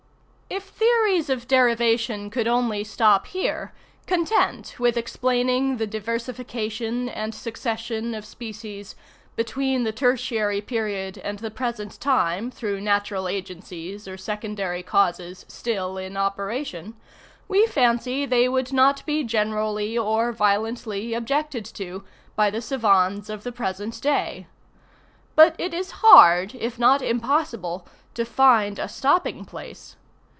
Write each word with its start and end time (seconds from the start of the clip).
If 0.53 0.65
theories 0.65 1.29
of 1.29 1.47
derivation 1.47 2.29
could 2.29 2.45
only 2.45 2.83
stop 2.83 3.27
here, 3.27 3.71
content 4.05 4.75
with 4.79 4.97
explaining 4.97 5.77
the 5.77 5.87
diversification 5.87 7.07
and 7.07 7.33
succession 7.33 8.13
of 8.13 8.25
species 8.25 8.93
between 9.37 9.85
the 9.85 9.93
tertiary 9.93 10.59
period 10.59 11.17
and 11.19 11.39
the 11.39 11.51
present 11.51 12.01
time, 12.01 12.51
through 12.51 12.81
natural 12.81 13.29
agencies 13.29 14.09
or 14.09 14.17
secondary 14.17 14.83
causes 14.83 15.45
still 15.47 15.97
in 15.97 16.17
operation, 16.17 16.95
we 17.47 17.65
fancy 17.65 18.25
they 18.25 18.49
would 18.49 18.73
not 18.73 19.05
be 19.05 19.23
generally 19.23 19.97
or 19.97 20.33
violently 20.33 21.13
objected 21.13 21.63
to 21.63 22.03
by 22.35 22.49
the 22.49 22.61
savans 22.61 23.29
of 23.29 23.43
the 23.43 23.53
present 23.53 24.01
day. 24.01 24.47
But 25.33 25.55
it 25.57 25.73
is 25.73 25.91
hard, 25.91 26.53
if 26.55 26.77
not 26.77 27.01
impossible, 27.01 27.87
to 28.15 28.25
find 28.25 28.79
a 28.79 28.89
stopping 28.89 29.45
place. 29.45 29.95